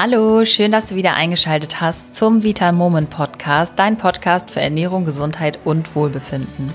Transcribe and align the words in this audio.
Hallo, 0.00 0.44
schön, 0.44 0.70
dass 0.70 0.86
du 0.86 0.94
wieder 0.94 1.14
eingeschaltet 1.14 1.80
hast 1.80 2.14
zum 2.14 2.44
Vital 2.44 2.72
Moment 2.72 3.10
Podcast, 3.10 3.76
dein 3.80 3.98
Podcast 3.98 4.48
für 4.48 4.60
Ernährung, 4.60 5.04
Gesundheit 5.04 5.58
und 5.64 5.96
Wohlbefinden. 5.96 6.72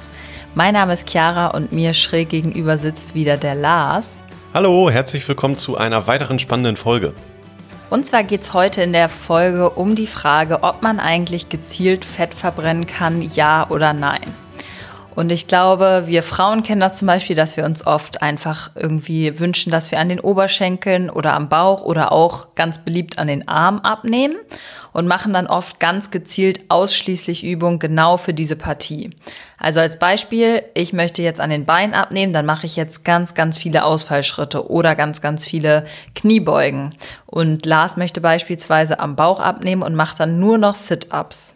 Mein 0.56 0.74
Name 0.74 0.92
ist 0.92 1.10
Chiara 1.10 1.48
und 1.48 1.72
mir 1.72 1.94
schräg 1.94 2.28
gegenüber 2.28 2.78
sitzt 2.78 3.16
wieder 3.16 3.38
der 3.38 3.56
Lars. 3.56 4.20
Hallo, 4.54 4.90
herzlich 4.90 5.26
willkommen 5.26 5.58
zu 5.58 5.78
einer 5.78 6.06
weiteren 6.06 6.38
spannenden 6.38 6.76
Folge. 6.76 7.14
Und 7.90 8.06
zwar 8.06 8.26
geht 8.26 8.42
es 8.42 8.54
heute 8.54 8.84
in 8.84 8.92
der 8.92 9.08
Folge 9.08 9.70
um 9.70 9.96
die 9.96 10.06
Frage, 10.06 10.62
ob 10.62 10.82
man 10.84 11.00
eigentlich 11.00 11.48
gezielt 11.48 12.04
Fett 12.04 12.34
verbrennen 12.34 12.88
kann, 12.88 13.22
ja 13.22 13.66
oder 13.70 13.94
nein. 13.94 14.43
Und 15.16 15.32
ich 15.32 15.48
glaube, 15.48 16.04
wir 16.08 16.24
Frauen 16.24 16.64
kennen 16.64 16.82
das 16.82 16.98
zum 16.98 17.08
Beispiel, 17.08 17.36
dass 17.36 17.58
wir 17.58 17.66
uns 17.66 17.86
oft 17.86 18.22
einfach 18.22 18.72
irgendwie 18.76 19.40
wünschen, 19.40 19.72
dass 19.72 19.92
wir 19.92 20.00
an 20.00 20.10
den 20.10 20.20
Oberschenkeln 20.20 21.10
oder 21.10 21.34
am 21.34 21.50
Bauch 21.50 21.84
oder 21.84 22.12
auch 22.12 22.56
ganz 22.56 22.80
beliebt 22.80 23.20
an 23.20 23.28
den 23.28 23.48
Arm 23.48 23.80
abnehmen 23.80 24.36
und 24.92 25.08
machen 25.08 25.34
dann 25.34 25.48
oft 25.48 25.80
ganz 25.80 26.12
gezielt 26.12 26.62
ausschließlich 26.70 27.44
Übungen 27.44 27.80
genau 27.80 28.18
für 28.18 28.34
diese 28.34 28.56
Partie. 28.56 29.12
Also 29.58 29.80
als 29.80 29.98
Beispiel, 30.00 30.64
ich 30.74 30.94
möchte 30.94 31.22
jetzt 31.22 31.40
an 31.40 31.50
den 31.50 31.66
Beinen 31.66 31.94
abnehmen, 31.94 32.34
dann 32.34 32.46
mache 32.46 32.66
ich 32.66 32.76
jetzt 32.76 33.06
ganz, 33.06 33.34
ganz 33.34 33.58
viele 33.58 33.86
Ausfallschritte 33.86 34.70
oder 34.70 34.96
ganz, 34.96 35.22
ganz 35.22 35.46
viele 35.46 35.86
Kniebeugen. 36.16 36.96
Und 37.26 37.66
Lars 37.66 37.98
möchte 37.98 38.22
beispielsweise 38.22 39.00
am 39.00 39.16
Bauch 39.16 39.40
abnehmen 39.40 39.82
und 39.82 39.96
macht 39.96 40.20
dann 40.20 40.40
nur 40.40 40.58
noch 40.58 40.76
Sit-ups. 40.76 41.56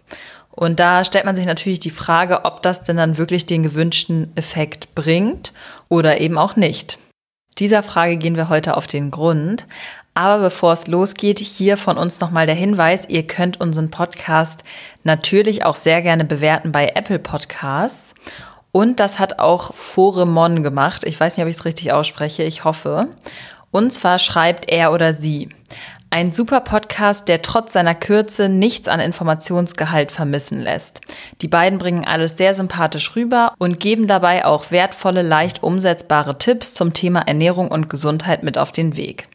Und 0.58 0.80
da 0.80 1.06
stellt 1.06 1.26
man 1.26 1.36
sich 1.36 1.46
natürlich 1.46 1.80
die 1.80 1.92
Frage, 1.92 2.44
ob 2.44 2.64
das 2.64 2.82
denn 2.82 2.98
dann 2.98 3.20
wirklich 3.20 3.46
den 3.46 3.62
gewünschten 3.62 4.32
Effekt 4.36 4.96
bringt 4.96 5.54
oder 5.88 6.20
eben 6.20 6.40
auch 6.40 6.56
nicht. 6.56 6.98
Dieser 7.60 7.84
Frage 7.84 8.18
gehen 8.18 8.36
wir 8.36 8.50
heute 8.50 8.76
auf 8.76 8.88
den 8.88 9.12
Grund. 9.12 9.68
Aber 10.16 10.42
bevor 10.42 10.74
es 10.74 10.88
losgeht, 10.88 11.38
hier 11.38 11.78
von 11.78 11.96
uns 11.96 12.22
nochmal 12.22 12.48
der 12.48 12.56
Hinweis, 12.56 13.08
ihr 13.08 13.28
könnt 13.28 13.62
unseren 13.62 13.92
Podcast 13.92 14.64
natürlich 15.04 15.64
auch 15.64 15.76
sehr 15.76 16.02
gerne 16.02 16.26
bewerten 16.26 16.72
bei 16.72 16.92
Apple 16.96 17.20
Podcasts. 17.20 18.16
Und 18.72 19.00
das 19.00 19.20
hat 19.20 19.38
auch 19.38 19.76
Foremon 19.76 20.64
gemacht. 20.64 21.04
Ich 21.04 21.20
weiß 21.20 21.38
nicht, 21.38 21.44
ob 21.44 21.50
ich 21.50 21.58
es 21.58 21.66
richtig 21.66 21.92
ausspreche, 21.92 22.42
ich 22.42 22.64
hoffe. 22.64 23.10
Und 23.70 23.94
zwar 23.94 24.18
schreibt 24.18 24.72
er 24.72 24.92
oder 24.92 25.14
sie. 25.14 25.50
Ein 26.10 26.32
super 26.32 26.62
Podcast, 26.62 27.28
der 27.28 27.42
trotz 27.42 27.74
seiner 27.74 27.94
Kürze 27.94 28.48
nichts 28.48 28.88
an 28.88 29.02
Informationsgehalt 29.02 30.14
vermissen 30.14 30.62
lässt. 30.62 31.02
Die 31.42 31.50
beiden 31.50 31.80
bringen 31.80 32.06
alles 32.06 32.38
sehr 32.38 32.54
sympathisch 32.54 33.14
rüber 33.18 33.54
und 33.58 33.82
geben 33.82 34.08
dabei 34.08 34.46
auch 34.46 34.72
wertvolle, 34.72 35.22
leicht 35.22 35.64
umsetzbare 35.64 36.38
Tipps 36.38 36.74
zum 36.74 36.94
Thema 36.94 37.24
Ernährung 37.28 37.68
und 37.68 37.90
Gesundheit 37.90 38.42
mit 38.42 38.58
auf 38.58 38.72
den 38.72 38.96
Weg. 38.96 39.28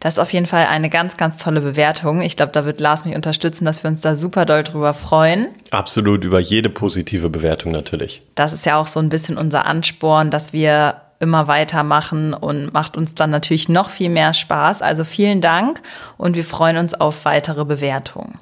Das 0.00 0.14
ist 0.14 0.18
auf 0.18 0.32
jeden 0.32 0.46
Fall 0.46 0.66
eine 0.66 0.90
ganz, 0.90 1.16
ganz 1.16 1.42
tolle 1.42 1.62
Bewertung. 1.62 2.20
Ich 2.20 2.36
glaube, 2.36 2.52
da 2.52 2.66
wird 2.66 2.78
Lars 2.78 3.06
mich 3.06 3.16
unterstützen, 3.16 3.64
dass 3.64 3.82
wir 3.82 3.88
uns 3.88 4.02
da 4.02 4.14
super 4.14 4.44
doll 4.44 4.64
drüber 4.64 4.92
freuen. 4.92 5.48
Absolut, 5.70 6.24
über 6.24 6.40
jede 6.40 6.68
positive 6.68 7.30
Bewertung 7.30 7.72
natürlich. 7.72 8.22
Das 8.34 8.52
ist 8.52 8.66
ja 8.66 8.76
auch 8.76 8.86
so 8.86 9.00
ein 9.00 9.08
bisschen 9.08 9.38
unser 9.38 9.64
Ansporn, 9.64 10.30
dass 10.30 10.52
wir 10.52 11.00
immer 11.20 11.48
weitermachen 11.48 12.34
und 12.34 12.72
macht 12.72 12.96
uns 12.96 13.14
dann 13.14 13.30
natürlich 13.30 13.68
noch 13.68 13.90
viel 13.90 14.08
mehr 14.08 14.34
Spaß. 14.34 14.82
Also 14.82 15.04
vielen 15.04 15.40
Dank 15.40 15.82
und 16.16 16.36
wir 16.36 16.44
freuen 16.44 16.76
uns 16.76 16.94
auf 16.94 17.24
weitere 17.24 17.64
Bewertungen. 17.64 18.38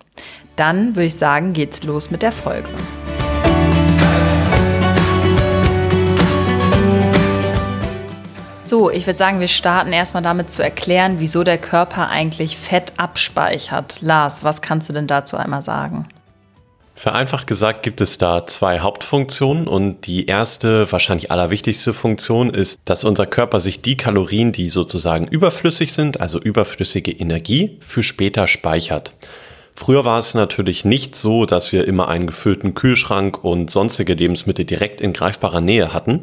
Dann 0.56 0.96
würde 0.96 1.06
ich 1.06 1.16
sagen, 1.16 1.52
geht's 1.52 1.82
los 1.82 2.10
mit 2.10 2.22
der 2.22 2.32
Folge. 2.32 2.68
So, 8.66 8.90
ich 8.90 9.06
würde 9.06 9.16
sagen, 9.16 9.38
wir 9.38 9.46
starten 9.46 9.92
erstmal 9.92 10.24
damit 10.24 10.50
zu 10.50 10.60
erklären, 10.60 11.20
wieso 11.20 11.44
der 11.44 11.56
Körper 11.56 12.08
eigentlich 12.08 12.56
Fett 12.56 12.94
abspeichert. 12.96 13.98
Lars, 14.00 14.42
was 14.42 14.60
kannst 14.60 14.88
du 14.88 14.92
denn 14.92 15.06
dazu 15.06 15.36
einmal 15.36 15.62
sagen? 15.62 16.08
Vereinfacht 16.98 17.46
gesagt 17.46 17.82
gibt 17.82 18.00
es 18.00 18.16
da 18.16 18.46
zwei 18.46 18.80
Hauptfunktionen 18.80 19.68
und 19.68 20.06
die 20.06 20.26
erste, 20.26 20.90
wahrscheinlich 20.90 21.30
allerwichtigste 21.30 21.92
Funktion 21.92 22.48
ist, 22.48 22.80
dass 22.86 23.04
unser 23.04 23.26
Körper 23.26 23.60
sich 23.60 23.82
die 23.82 23.98
Kalorien, 23.98 24.50
die 24.50 24.70
sozusagen 24.70 25.26
überflüssig 25.26 25.92
sind, 25.92 26.22
also 26.22 26.40
überflüssige 26.40 27.12
Energie, 27.12 27.76
für 27.80 28.02
später 28.02 28.46
speichert. 28.46 29.12
Früher 29.74 30.06
war 30.06 30.18
es 30.18 30.32
natürlich 30.32 30.86
nicht 30.86 31.16
so, 31.16 31.44
dass 31.44 31.70
wir 31.70 31.86
immer 31.86 32.08
einen 32.08 32.28
gefüllten 32.28 32.72
Kühlschrank 32.72 33.44
und 33.44 33.70
sonstige 33.70 34.14
Lebensmittel 34.14 34.64
direkt 34.64 35.02
in 35.02 35.12
greifbarer 35.12 35.60
Nähe 35.60 35.92
hatten. 35.92 36.22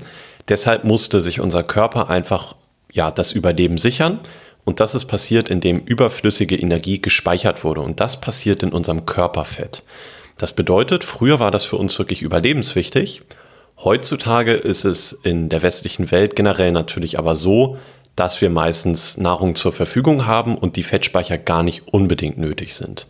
Deshalb 0.49 0.85
musste 0.85 1.21
sich 1.21 1.39
unser 1.39 1.61
Körper 1.61 2.09
einfach 2.09 2.55
ja, 2.91 3.11
das 3.11 3.31
Überleben 3.31 3.77
sichern. 3.77 4.19
Und 4.65 4.79
das 4.79 4.95
ist 4.95 5.05
passiert, 5.05 5.51
indem 5.51 5.79
überflüssige 5.79 6.55
Energie 6.57 6.99
gespeichert 6.99 7.63
wurde. 7.63 7.81
Und 7.81 7.99
das 7.99 8.19
passiert 8.19 8.63
in 8.63 8.71
unserem 8.71 9.05
Körperfett. 9.05 9.83
Das 10.43 10.51
bedeutet, 10.51 11.05
früher 11.05 11.39
war 11.39 11.51
das 11.51 11.63
für 11.63 11.77
uns 11.77 11.97
wirklich 11.97 12.21
überlebenswichtig. 12.21 13.21
Heutzutage 13.81 14.51
ist 14.51 14.83
es 14.83 15.13
in 15.13 15.47
der 15.47 15.61
westlichen 15.61 16.11
Welt 16.11 16.35
generell 16.35 16.73
natürlich 16.73 17.17
aber 17.17 17.37
so, 17.37 17.77
dass 18.17 18.41
wir 18.41 18.49
meistens 18.49 19.15
Nahrung 19.15 19.55
zur 19.55 19.71
Verfügung 19.71 20.25
haben 20.25 20.57
und 20.57 20.75
die 20.75 20.83
Fettspeicher 20.83 21.37
gar 21.37 21.63
nicht 21.63 21.93
unbedingt 21.93 22.37
nötig 22.39 22.75
sind. 22.75 23.07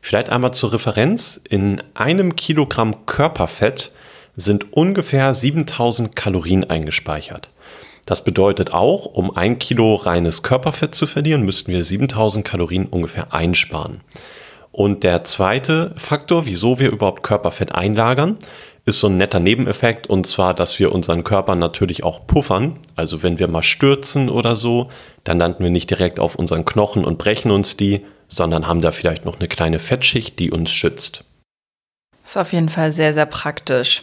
Vielleicht 0.00 0.30
einmal 0.30 0.52
zur 0.52 0.72
Referenz. 0.72 1.40
In 1.48 1.80
einem 1.94 2.34
Kilogramm 2.34 3.06
Körperfett 3.06 3.92
sind 4.34 4.72
ungefähr 4.72 5.32
7000 5.32 6.16
Kalorien 6.16 6.68
eingespeichert. 6.68 7.50
Das 8.04 8.24
bedeutet 8.24 8.72
auch, 8.72 9.06
um 9.06 9.36
ein 9.36 9.60
Kilo 9.60 9.94
reines 9.94 10.42
Körperfett 10.42 10.96
zu 10.96 11.06
verlieren, 11.06 11.44
müssten 11.44 11.70
wir 11.70 11.84
7000 11.84 12.44
Kalorien 12.44 12.86
ungefähr 12.86 13.32
einsparen. 13.32 14.00
Und 14.74 15.04
der 15.04 15.22
zweite 15.22 15.94
Faktor, 15.96 16.46
wieso 16.46 16.80
wir 16.80 16.90
überhaupt 16.90 17.22
Körperfett 17.22 17.72
einlagern, 17.72 18.38
ist 18.84 18.98
so 18.98 19.06
ein 19.06 19.16
netter 19.16 19.38
Nebeneffekt 19.38 20.08
und 20.08 20.26
zwar, 20.26 20.52
dass 20.52 20.80
wir 20.80 20.90
unseren 20.90 21.22
Körper 21.22 21.54
natürlich 21.54 22.02
auch 22.02 22.26
puffern. 22.26 22.80
Also 22.96 23.22
wenn 23.22 23.38
wir 23.38 23.46
mal 23.46 23.62
stürzen 23.62 24.28
oder 24.28 24.56
so, 24.56 24.90
dann 25.22 25.38
landen 25.38 25.62
wir 25.62 25.70
nicht 25.70 25.90
direkt 25.90 26.18
auf 26.18 26.34
unseren 26.34 26.64
Knochen 26.64 27.04
und 27.04 27.18
brechen 27.18 27.52
uns 27.52 27.76
die, 27.76 28.04
sondern 28.26 28.66
haben 28.66 28.80
da 28.80 28.90
vielleicht 28.90 29.24
noch 29.24 29.38
eine 29.38 29.46
kleine 29.46 29.78
Fettschicht, 29.78 30.40
die 30.40 30.50
uns 30.50 30.72
schützt. 30.72 31.24
Das 32.22 32.32
ist 32.32 32.36
auf 32.36 32.52
jeden 32.52 32.68
Fall 32.68 32.92
sehr, 32.92 33.14
sehr 33.14 33.26
praktisch. 33.26 34.02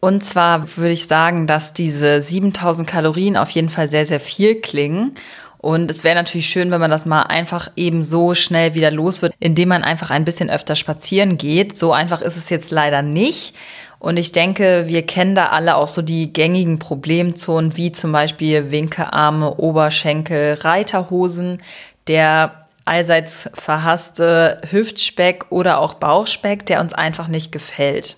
Und 0.00 0.24
zwar 0.24 0.76
würde 0.76 0.94
ich 0.94 1.06
sagen, 1.06 1.46
dass 1.46 1.74
diese 1.74 2.20
7000 2.20 2.88
Kalorien 2.88 3.36
auf 3.36 3.50
jeden 3.50 3.70
Fall 3.70 3.86
sehr, 3.86 4.04
sehr 4.04 4.20
viel 4.20 4.60
klingen. 4.60 5.14
Und 5.58 5.90
es 5.90 6.04
wäre 6.04 6.14
natürlich 6.14 6.48
schön, 6.48 6.70
wenn 6.70 6.80
man 6.80 6.90
das 6.90 7.06
mal 7.06 7.22
einfach 7.22 7.70
eben 7.76 8.02
so 8.02 8.34
schnell 8.34 8.74
wieder 8.74 8.90
los 8.90 9.22
wird, 9.22 9.34
indem 9.40 9.70
man 9.70 9.84
einfach 9.84 10.10
ein 10.10 10.24
bisschen 10.24 10.50
öfter 10.50 10.76
spazieren 10.76 11.38
geht. 11.38 11.76
So 11.78 11.92
einfach 11.92 12.20
ist 12.20 12.36
es 12.36 12.50
jetzt 12.50 12.70
leider 12.70 13.02
nicht. 13.02 13.54
Und 13.98 14.18
ich 14.18 14.32
denke, 14.32 14.84
wir 14.86 15.04
kennen 15.04 15.34
da 15.34 15.46
alle 15.46 15.76
auch 15.76 15.88
so 15.88 16.02
die 16.02 16.32
gängigen 16.32 16.78
Problemzonen, 16.78 17.76
wie 17.76 17.92
zum 17.92 18.12
Beispiel 18.12 18.70
Winkearme, 18.70 19.56
Oberschenkel, 19.56 20.54
Reiterhosen, 20.54 21.62
der 22.06 22.66
allseits 22.84 23.50
verhasste 23.54 24.58
Hüftspeck 24.70 25.46
oder 25.50 25.80
auch 25.80 25.94
Bauchspeck, 25.94 26.66
der 26.66 26.80
uns 26.80 26.94
einfach 26.94 27.28
nicht 27.28 27.50
gefällt. 27.50 28.16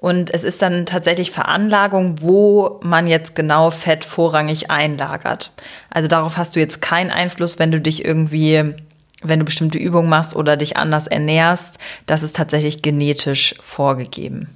Und 0.00 0.32
es 0.32 0.44
ist 0.44 0.62
dann 0.62 0.86
tatsächlich 0.86 1.30
Veranlagung, 1.30 2.22
wo 2.22 2.80
man 2.82 3.06
jetzt 3.06 3.36
genau 3.36 3.70
Fett 3.70 4.06
vorrangig 4.06 4.70
einlagert. 4.70 5.52
Also 5.90 6.08
darauf 6.08 6.38
hast 6.38 6.56
du 6.56 6.60
jetzt 6.60 6.80
keinen 6.80 7.10
Einfluss, 7.10 7.58
wenn 7.58 7.70
du 7.70 7.80
dich 7.80 8.02
irgendwie, 8.02 8.74
wenn 9.22 9.38
du 9.38 9.44
bestimmte 9.44 9.76
Übungen 9.76 10.08
machst 10.08 10.34
oder 10.34 10.56
dich 10.56 10.78
anders 10.78 11.06
ernährst. 11.06 11.76
Das 12.06 12.22
ist 12.22 12.34
tatsächlich 12.34 12.80
genetisch 12.80 13.54
vorgegeben. 13.60 14.48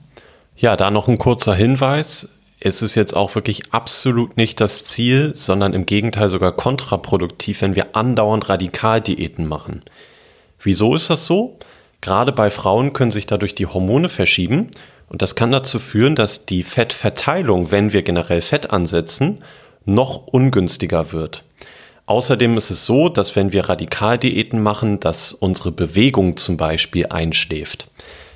Ja, 0.57 0.77
da 0.77 0.91
noch 0.91 1.09
ein 1.09 1.19
kurzer 1.19 1.55
Hinweis. 1.55 2.31
Es 2.59 2.81
ist 2.81 2.95
jetzt 2.95 3.15
auch 3.15 3.35
wirklich 3.35 3.75
absolut 3.75 4.39
nicht 4.39 4.59
das 4.63 4.87
Ziel, 4.87 5.33
sondern 5.35 5.75
im 5.75 5.85
Gegenteil 5.85 6.31
sogar 6.31 6.53
kontraproduktiv, 6.53 7.61
wenn 7.61 7.77
wir 7.77 7.95
andauernd 7.95 8.49
Radikaldiäten 8.49 9.47
machen. 9.47 9.83
Wieso 10.59 10.95
ist 10.95 11.11
das 11.11 11.27
so? 11.27 11.59
Gerade 12.01 12.33
bei 12.33 12.51
Frauen 12.51 12.95
können 12.95 13.11
sich 13.11 13.27
dadurch 13.27 13.55
die 13.55 13.67
Hormone 13.67 14.09
verschieben 14.09 14.71
und 15.09 15.23
das 15.23 15.35
kann 15.35 15.53
dazu 15.53 15.79
führen, 15.79 16.15
dass 16.15 16.47
die 16.47 16.63
Fettverteilung, 16.63 17.71
wenn 17.71 17.93
wir 17.93 18.03
generell 18.03 18.41
Fett 18.41 18.71
ansetzen, 18.71 19.41
noch 19.85 20.27
ungünstiger 20.27 21.13
wird. 21.13 21.45
Außerdem 22.07 22.57
ist 22.57 22.71
es 22.71 22.85
so, 22.85 23.09
dass 23.09 23.35
wenn 23.35 23.53
wir 23.53 23.69
Radikaldiäten 23.69 24.63
machen, 24.63 25.01
dass 25.01 25.33
unsere 25.33 25.73
Bewegung 25.73 26.37
zum 26.37 26.57
Beispiel 26.57 27.07
einschläft. 27.07 27.89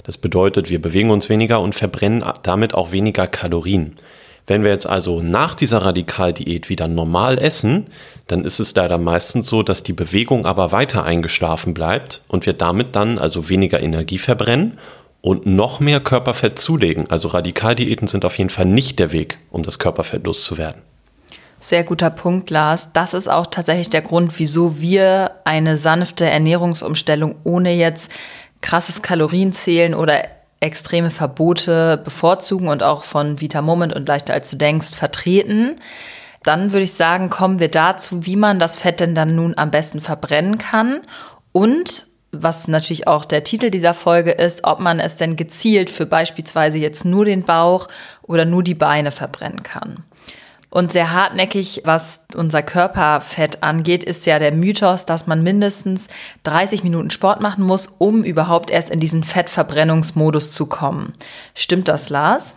Das 0.05 0.17
bedeutet, 0.17 0.70
wir 0.70 0.81
bewegen 0.81 1.11
uns 1.11 1.29
weniger 1.29 1.61
und 1.61 1.75
verbrennen 1.75 2.25
damit 2.43 2.73
auch 2.73 2.93
weniger 2.93 3.26
Kalorien. 3.26 3.97
Wenn 4.47 4.64
wir 4.64 4.71
jetzt 4.71 4.87
also 4.87 5.21
nach 5.21 5.55
dieser 5.55 5.82
Radikaldiät 5.85 6.71
wieder 6.71 6.88
normal 6.88 7.38
essen, 7.38 7.88
dann 8.26 8.44
ist 8.44 8.59
es 8.59 8.75
leider 8.75 8.97
meistens 8.97 9.47
so, 9.49 9.62
dass 9.62 9.82
die 9.82 9.93
Bewegung 9.93 10.47
aber 10.47 10.73
weiter 10.73 11.05
eingeschlafen 11.05 11.75
bleibt 11.75 12.23
und 12.29 12.47
wir 12.47 12.55
damit 12.55 12.97
dann 12.97 13.19
also 13.19 13.50
weniger 13.50 13.81
Energie 13.81 14.19
verbrennen 14.19 14.79
und 15.28 15.44
noch 15.44 15.78
mehr 15.78 16.00
Körperfett 16.00 16.58
zulegen. 16.58 17.10
Also 17.10 17.28
Radikaldiäten 17.28 18.08
sind 18.08 18.25
auf 18.25 18.38
jeden 18.38 18.48
Fall 18.48 18.64
nicht 18.64 18.98
der 18.98 19.12
Weg, 19.12 19.36
um 19.50 19.62
das 19.62 19.78
Körperfett 19.78 20.25
loszuwerden. 20.25 20.80
Sehr 21.60 21.84
guter 21.84 22.08
Punkt, 22.08 22.48
Lars. 22.48 22.94
Das 22.94 23.12
ist 23.12 23.28
auch 23.28 23.44
tatsächlich 23.44 23.90
der 23.90 24.00
Grund, 24.00 24.38
wieso 24.38 24.80
wir 24.80 25.32
eine 25.44 25.76
sanfte 25.76 26.25
Ernährungsumstellung 26.25 27.34
ohne 27.44 27.75
jetzt 27.75 28.10
krasses 28.62 29.02
Kalorienzählen 29.02 29.94
oder 29.94 30.25
extreme 30.60 31.10
Verbote 31.10 32.00
bevorzugen 32.02 32.69
und 32.69 32.82
auch 32.82 33.04
von 33.04 33.38
Vita 33.38 33.60
Moment 33.60 33.94
und 33.94 34.08
leichter 34.08 34.32
als 34.32 34.48
du 34.48 34.56
denkst 34.56 34.94
vertreten. 34.94 35.78
Dann 36.42 36.72
würde 36.72 36.84
ich 36.84 36.94
sagen, 36.94 37.28
kommen 37.28 37.60
wir 37.60 37.70
dazu, 37.70 38.25
wie 38.25 38.36
man 38.36 38.58
das 38.58 38.78
Fett 38.78 39.00
denn 39.00 39.14
dann 39.14 39.36
nun 39.36 39.58
am 39.58 39.70
besten 39.70 40.00
verbrennen 40.00 40.56
kann 40.56 41.02
und 41.52 42.07
was 42.43 42.69
natürlich 42.69 43.06
auch 43.06 43.25
der 43.25 43.44
Titel 43.44 43.70
dieser 43.70 43.94
Folge 43.94 44.32
ist, 44.32 44.64
ob 44.64 44.81
man 44.81 45.00
es 45.00 45.17
denn 45.17 45.37
gezielt 45.37 45.90
für 45.90 46.06
beispielsweise 46.06 46.79
jetzt 46.79 47.05
nur 47.05 47.25
den 47.25 47.44
Bauch 47.44 47.88
oder 48.23 48.44
nur 48.44 48.62
die 48.62 48.75
Beine 48.75 49.11
verbrennen 49.11 49.62
kann. 49.62 50.05
Und 50.70 50.93
sehr 50.93 51.12
hartnäckig, 51.12 51.82
was 51.85 52.20
unser 52.35 52.62
Körperfett 52.62 53.62
angeht, 53.62 54.05
ist 54.05 54.26
ja 54.26 54.38
der 54.38 54.52
Mythos, 54.52 55.06
dass 55.06 55.26
man 55.26 55.43
mindestens 55.43 56.08
30 56.43 56.85
Minuten 56.85 57.11
Sport 57.11 57.40
machen 57.40 57.64
muss, 57.64 57.87
um 57.87 58.23
überhaupt 58.23 58.70
erst 58.70 58.90
in 58.90 59.00
diesen 59.00 59.25
Fettverbrennungsmodus 59.25 60.52
zu 60.52 60.67
kommen. 60.67 61.14
Stimmt 61.55 61.88
das, 61.88 62.11
Lars? 62.11 62.56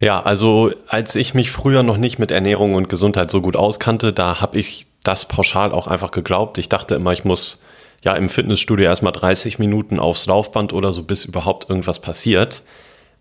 Ja, 0.00 0.22
also 0.22 0.72
als 0.88 1.16
ich 1.16 1.34
mich 1.34 1.50
früher 1.50 1.82
noch 1.82 1.96
nicht 1.98 2.18
mit 2.18 2.30
Ernährung 2.30 2.74
und 2.74 2.88
Gesundheit 2.88 3.30
so 3.30 3.42
gut 3.42 3.56
auskannte, 3.56 4.12
da 4.12 4.40
habe 4.40 4.58
ich 4.58 4.86
das 5.02 5.26
pauschal 5.26 5.72
auch 5.72 5.86
einfach 5.86 6.10
geglaubt. 6.10 6.58
Ich 6.58 6.68
dachte 6.68 6.94
immer, 6.94 7.12
ich 7.12 7.24
muss 7.24 7.58
ja 8.06 8.14
im 8.14 8.28
Fitnessstudio 8.28 8.86
erstmal 8.86 9.12
30 9.12 9.58
Minuten 9.58 9.98
aufs 9.98 10.26
Laufband 10.26 10.72
oder 10.72 10.92
so, 10.92 11.02
bis 11.02 11.24
überhaupt 11.24 11.68
irgendwas 11.68 11.98
passiert. 11.98 12.62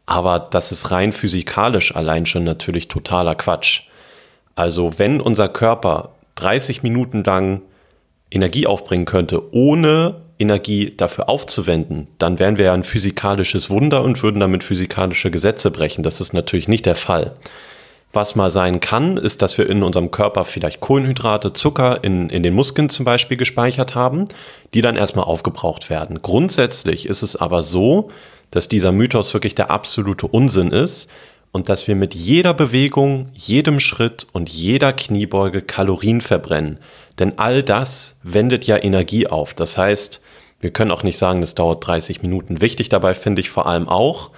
Aber 0.05 0.37
das 0.39 0.71
ist 0.71 0.91
rein 0.91 1.11
physikalisch 1.11 1.95
allein 1.95 2.27
schon 2.27 2.43
natürlich 2.43 2.87
totaler 2.87 3.33
Quatsch. 3.33 3.87
Also 4.53 4.97
wenn 4.97 5.19
unser 5.19 5.49
Körper 5.49 6.11
30 6.35 6.83
Minuten 6.83 7.23
lang 7.23 7.63
Energie 8.29 8.67
aufbringen 8.67 9.05
könnte, 9.05 9.53
ohne 9.53 10.21
Energie 10.37 10.93
dafür 10.95 11.29
aufzuwenden, 11.29 12.07
dann 12.19 12.37
wären 12.37 12.57
wir 12.57 12.65
ja 12.65 12.73
ein 12.73 12.83
physikalisches 12.83 13.71
Wunder 13.71 14.03
und 14.03 14.21
würden 14.21 14.39
damit 14.39 14.63
physikalische 14.63 15.31
Gesetze 15.31 15.71
brechen. 15.71 16.03
Das 16.03 16.21
ist 16.21 16.33
natürlich 16.33 16.67
nicht 16.67 16.85
der 16.85 16.95
Fall. 16.95 17.35
Was 18.15 18.35
mal 18.35 18.50
sein 18.50 18.79
kann, 18.79 19.17
ist, 19.17 19.41
dass 19.41 19.57
wir 19.57 19.69
in 19.69 19.83
unserem 19.83 20.09
Körper 20.09 20.45
vielleicht 20.45 20.79
Kohlenhydrate, 20.79 21.51
Zucker 21.51 22.01
in, 22.01 22.29
in 22.29 22.44
den 22.44 22.53
Muskeln 22.53 22.89
zum 22.89 23.03
Beispiel 23.03 23.35
gespeichert 23.35 23.94
haben, 23.94 24.29
die 24.73 24.81
dann 24.81 24.95
erstmal 24.95 25.25
aufgebraucht 25.25 25.89
werden. 25.89 26.21
Grundsätzlich 26.21 27.07
ist 27.07 27.23
es 27.23 27.35
aber 27.35 27.62
so, 27.62 28.09
dass 28.51 28.69
dieser 28.69 28.94
Mythos 28.94 29.33
wirklich 29.33 29.53
der 29.53 29.69
absolute 29.69 30.27
Unsinn 30.27 30.71
ist 30.71 31.09
und 31.51 31.67
dass 31.67 31.89
wir 31.89 31.95
mit 31.95 32.15
jeder 32.15 32.53
Bewegung, 32.53 33.29
jedem 33.33 33.81
Schritt 33.81 34.27
und 34.31 34.50
jeder 34.50 34.94
Kniebeuge 34.94 35.61
Kalorien 35.61 36.21
verbrennen. 36.21 36.79
Denn 37.19 37.38
all 37.38 37.63
das 37.63 38.18
wendet 38.23 38.65
ja 38.65 38.81
Energie 38.81 39.27
auf. 39.27 39.53
Das 39.53 39.77
heißt, 39.77 40.21
wir 40.61 40.71
können 40.71 40.91
auch 40.91 41.03
nicht 41.03 41.18
sagen, 41.18 41.41
das 41.41 41.53
dauert 41.53 41.85
30 41.85 42.21
Minuten. 42.21 42.61
Wichtig 42.61 42.88
dabei 42.88 43.13
finde 43.13 43.41
ich 43.41 43.50
vor 43.50 43.65
allem 43.65 43.89
auch, 43.89 44.31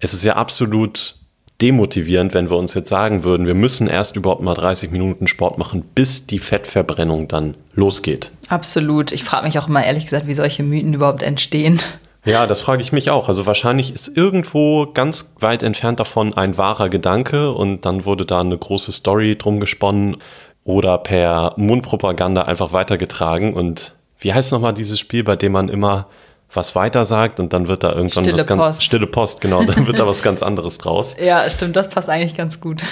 es 0.00 0.14
ist 0.14 0.24
ja 0.24 0.36
absolut 0.36 1.16
demotivierend, 1.60 2.34
wenn 2.34 2.50
wir 2.50 2.56
uns 2.56 2.74
jetzt 2.74 2.88
sagen 2.88 3.24
würden, 3.24 3.46
wir 3.46 3.54
müssen 3.54 3.88
erst 3.88 4.16
überhaupt 4.16 4.42
mal 4.42 4.54
30 4.54 4.90
Minuten 4.90 5.26
Sport 5.26 5.58
machen, 5.58 5.82
bis 5.94 6.26
die 6.26 6.38
Fettverbrennung 6.38 7.28
dann 7.28 7.56
losgeht. 7.74 8.30
Absolut. 8.48 9.12
Ich 9.12 9.24
frage 9.24 9.46
mich 9.46 9.58
auch 9.58 9.68
immer 9.68 9.84
ehrlich 9.84 10.04
gesagt, 10.04 10.26
wie 10.26 10.34
solche 10.34 10.62
Mythen 10.62 10.94
überhaupt 10.94 11.22
entstehen. 11.22 11.80
Ja, 12.24 12.46
das 12.46 12.60
frage 12.60 12.82
ich 12.82 12.92
mich 12.92 13.10
auch. 13.10 13.28
Also 13.28 13.46
wahrscheinlich 13.46 13.92
ist 13.94 14.16
irgendwo 14.16 14.86
ganz 14.92 15.32
weit 15.40 15.62
entfernt 15.62 15.98
davon 15.98 16.34
ein 16.34 16.58
wahrer 16.58 16.88
Gedanke 16.88 17.52
und 17.52 17.84
dann 17.84 18.04
wurde 18.04 18.26
da 18.26 18.40
eine 18.40 18.58
große 18.58 18.92
Story 18.92 19.36
drum 19.36 19.60
gesponnen 19.60 20.18
oder 20.64 20.98
per 20.98 21.54
Mundpropaganda 21.56 22.42
einfach 22.42 22.72
weitergetragen. 22.72 23.54
Und 23.54 23.94
wie 24.18 24.32
heißt 24.32 24.52
nochmal 24.52 24.74
dieses 24.74 25.00
Spiel, 25.00 25.24
bei 25.24 25.36
dem 25.36 25.52
man 25.52 25.68
immer 25.68 26.06
was 26.52 26.74
weiter 26.74 27.04
sagt 27.04 27.40
und 27.40 27.52
dann 27.52 27.68
wird 27.68 27.82
da 27.82 27.92
irgendwann 27.92 28.24
stille 28.24 28.38
was 28.38 28.46
ganz 28.46 28.60
Post. 28.60 28.84
stille 28.84 29.06
Post, 29.06 29.40
genau, 29.40 29.64
dann 29.64 29.86
wird 29.86 29.98
da 29.98 30.06
was 30.06 30.22
ganz 30.22 30.42
anderes 30.42 30.78
draus. 30.78 31.16
Ja, 31.28 31.48
stimmt, 31.50 31.76
das 31.76 31.90
passt 31.90 32.08
eigentlich 32.08 32.36
ganz 32.36 32.60
gut. 32.60 32.82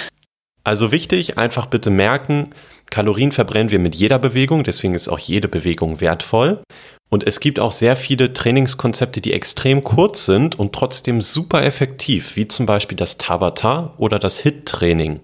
Also 0.63 0.91
wichtig, 0.91 1.37
einfach 1.37 1.65
bitte 1.65 1.89
merken, 1.89 2.49
Kalorien 2.89 3.31
verbrennen 3.31 3.71
wir 3.71 3.79
mit 3.79 3.95
jeder 3.95 4.19
Bewegung, 4.19 4.63
deswegen 4.63 4.95
ist 4.95 5.07
auch 5.07 5.19
jede 5.19 5.47
Bewegung 5.47 6.01
wertvoll. 6.01 6.61
Und 7.09 7.25
es 7.25 7.39
gibt 7.39 7.59
auch 7.59 7.71
sehr 7.71 7.95
viele 7.95 8.33
Trainingskonzepte, 8.33 9.21
die 9.21 9.31
extrem 9.31 9.83
kurz 9.83 10.25
sind 10.25 10.59
und 10.59 10.73
trotzdem 10.73 11.21
super 11.21 11.63
effektiv, 11.63 12.35
wie 12.35 12.47
zum 12.47 12.65
Beispiel 12.65 12.97
das 12.97 13.17
Tabata 13.17 13.93
oder 13.97 14.19
das 14.19 14.39
HIT-Training. 14.39 15.21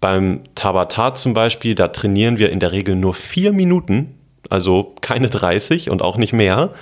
Beim 0.00 0.42
Tabata 0.54 1.14
zum 1.14 1.32
Beispiel, 1.32 1.74
da 1.74 1.88
trainieren 1.88 2.38
wir 2.38 2.50
in 2.50 2.60
der 2.60 2.72
Regel 2.72 2.96
nur 2.96 3.14
vier 3.14 3.52
Minuten, 3.52 4.14
also 4.50 4.94
keine 5.00 5.30
30 5.30 5.88
und 5.88 6.02
auch 6.02 6.18
nicht 6.18 6.34
mehr. 6.34 6.74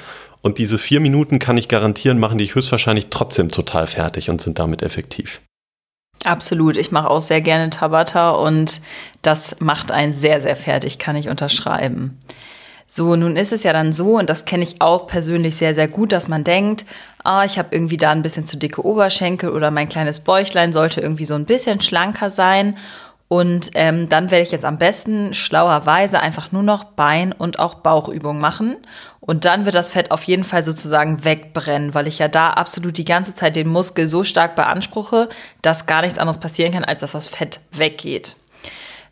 Und 0.45 0.59
diese 0.59 0.77
vier 0.77 1.01
Minuten 1.01 1.39
kann 1.39 1.57
ich 1.57 1.69
garantieren, 1.69 2.19
machen 2.19 2.37
dich 2.37 2.55
höchstwahrscheinlich 2.55 3.07
trotzdem 3.09 3.51
total 3.51 3.87
fertig 3.87 4.29
und 4.29 4.43
sind 4.43 4.59
damit 4.59 4.83
effektiv. 4.83 5.41
Absolut. 6.23 6.77
Ich 6.77 6.93
mache 6.93 7.09
auch 7.09 7.23
sehr 7.23 7.41
gerne 7.41 7.71
Tabata 7.71 8.29
und 8.33 8.83
das 9.23 9.57
macht 9.61 9.91
einen 9.91 10.13
sehr, 10.13 10.43
sehr 10.43 10.55
fertig, 10.55 10.99
kann 10.99 11.17
ich 11.17 11.31
unterschreiben. 11.31 12.19
So, 12.87 13.17
nun 13.17 13.39
ist 13.39 13.55
es 13.55 13.63
ja 13.63 13.73
dann 13.73 13.95
so, 13.95 14.19
und 14.19 14.29
das 14.29 14.45
kenne 14.45 14.65
ich 14.65 14.83
auch 14.83 15.07
persönlich 15.07 15.57
sehr, 15.57 15.75
sehr 15.75 15.89
gut, 15.89 16.13
dass 16.13 16.29
man 16.29 16.45
denkt, 16.45 16.85
ah, 17.25 17.47
ich 17.47 17.59
habe 17.59 17.69
irgendwie 17.71 17.97
da 17.97 18.11
ein 18.11 18.21
bisschen 18.21 18.45
zu 18.45 18.59
dicke 18.59 18.85
Oberschenkel 18.85 19.49
oder 19.49 19.71
mein 19.71 19.89
kleines 19.89 20.21
Bäuchlein 20.21 20.75
sollte 20.75 21.01
irgendwie 21.01 21.25
so 21.25 21.37
ein 21.37 21.47
bisschen 21.47 21.81
schlanker 21.81 22.29
sein. 22.29 22.77
Und 23.35 23.73
ähm, 23.75 24.09
dann 24.09 24.31
werde 24.31 24.45
ich 24.45 24.53
jetzt 24.53 24.65
am 24.65 24.79
besten 24.79 25.35
schlauerweise 25.35 26.21
einfach 26.21 26.53
nur 26.53 26.63
noch 26.63 26.85
Bein- 26.85 27.33
und 27.33 27.59
auch 27.59 27.75
Bauchübungen 27.75 28.41
machen. 28.41 28.77
Und 29.19 29.45
dann 29.45 29.65
wird 29.65 29.75
das 29.75 29.91
Fett 29.91 30.13
auf 30.13 30.23
jeden 30.23 30.45
Fall 30.45 30.65
sozusagen 30.65 31.25
wegbrennen, 31.25 31.95
weil 31.95 32.07
ich 32.07 32.21
ja 32.21 32.29
da 32.29 32.51
absolut 32.51 32.97
die 32.97 33.05
ganze 33.05 33.35
Zeit 33.35 33.57
den 33.57 33.67
Muskel 33.67 34.07
so 34.07 34.23
stark 34.23 34.55
beanspruche, 34.55 35.29
dass 35.63 35.87
gar 35.87 36.03
nichts 36.03 36.21
anderes 36.21 36.39
passieren 36.39 36.71
kann, 36.71 36.85
als 36.85 37.01
dass 37.01 37.11
das 37.11 37.27
Fett 37.27 37.59
weggeht. 37.73 38.37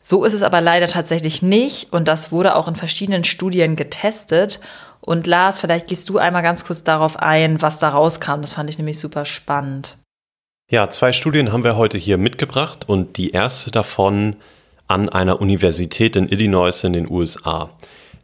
So 0.04 0.22
ist 0.24 0.34
es 0.34 0.44
aber 0.44 0.60
leider 0.60 0.86
tatsächlich 0.86 1.42
nicht 1.42 1.92
und 1.92 2.06
das 2.06 2.30
wurde 2.30 2.54
auch 2.54 2.68
in 2.68 2.76
verschiedenen 2.76 3.24
Studien 3.24 3.74
getestet. 3.74 4.60
Und 5.00 5.26
Lars, 5.26 5.58
vielleicht 5.58 5.88
gehst 5.88 6.08
du 6.08 6.18
einmal 6.18 6.42
ganz 6.42 6.64
kurz 6.64 6.84
darauf 6.84 7.16
ein, 7.16 7.60
was 7.60 7.80
da 7.80 7.88
rauskam. 7.88 8.40
Das 8.40 8.52
fand 8.52 8.70
ich 8.70 8.78
nämlich 8.78 9.00
super 9.00 9.24
spannend. 9.24 9.96
Ja, 10.72 10.88
zwei 10.88 11.12
Studien 11.12 11.52
haben 11.52 11.64
wir 11.64 11.76
heute 11.76 11.98
hier 11.98 12.16
mitgebracht 12.16 12.88
und 12.88 13.18
die 13.18 13.32
erste 13.32 13.70
davon 13.70 14.36
an 14.88 15.10
einer 15.10 15.38
Universität 15.38 16.16
in 16.16 16.30
Illinois 16.30 16.82
in 16.82 16.94
den 16.94 17.10
USA. 17.10 17.68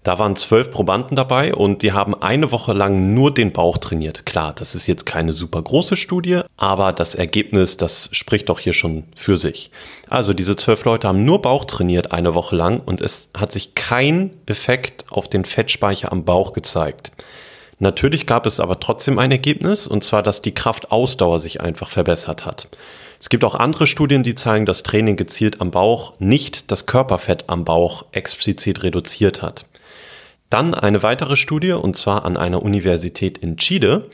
Da 0.03 0.19
waren 0.19 0.35
zwölf 0.35 0.71
Probanden 0.71 1.15
dabei 1.15 1.55
und 1.55 1.83
die 1.83 1.93
haben 1.93 2.15
eine 2.15 2.51
Woche 2.51 2.73
lang 2.73 3.13
nur 3.13 3.35
den 3.35 3.53
Bauch 3.53 3.77
trainiert. 3.77 4.25
Klar, 4.25 4.55
das 4.55 4.75
ist 4.75 4.87
jetzt 4.87 5.05
keine 5.05 5.35
super 5.35 5.61
große 5.61 5.97
Studie, 5.97 6.41
aber 6.57 6.95
das 6.95 7.15
Ergebnis, 7.15 7.77
das 7.77 8.09
spricht 8.13 8.49
doch 8.49 8.61
hier 8.61 8.73
schon 8.73 9.05
für 9.15 9.37
sich. 9.37 9.71
Also 10.09 10.33
diese 10.33 10.57
zwölf 10.57 10.87
Leute 10.87 11.07
haben 11.07 11.25
nur 11.25 11.43
Bauch 11.43 11.67
trainiert 11.67 12.13
eine 12.13 12.33
Woche 12.33 12.57
lang 12.57 12.81
und 12.81 13.03
es 13.03 13.29
hat 13.37 13.53
sich 13.53 13.75
kein 13.75 14.31
Effekt 14.47 15.05
auf 15.11 15.29
den 15.29 15.45
Fettspeicher 15.45 16.11
am 16.11 16.25
Bauch 16.25 16.55
gezeigt. 16.55 17.13
Natürlich 17.79 18.27
gab 18.27 18.45
es 18.47 18.59
aber 18.59 18.81
trotzdem 18.81 19.19
ein 19.19 19.31
Ergebnis, 19.31 19.87
und 19.87 20.03
zwar, 20.03 20.23
dass 20.23 20.43
die 20.43 20.53
Kraftausdauer 20.53 21.39
sich 21.39 21.61
einfach 21.61 21.89
verbessert 21.89 22.45
hat. 22.45 22.69
Es 23.21 23.29
gibt 23.29 23.45
auch 23.45 23.55
andere 23.55 23.87
Studien, 23.87 24.23
die 24.23 24.35
zeigen, 24.35 24.67
dass 24.67 24.83
Training 24.83 25.17
gezielt 25.17 25.61
am 25.61 25.71
Bauch 25.71 26.15
nicht 26.19 26.71
das 26.71 26.87
Körperfett 26.87 27.45
am 27.49 27.65
Bauch 27.65 28.05
explizit 28.13 28.83
reduziert 28.83 29.43
hat. 29.43 29.67
Dann 30.51 30.75
eine 30.75 31.03
weitere 31.03 31.37
Studie, 31.37 31.73
und 31.73 31.97
zwar 31.97 32.25
an 32.25 32.37
einer 32.37 32.63
Universität 32.63 33.39
in 33.39 33.57
Chile. 33.57 34.09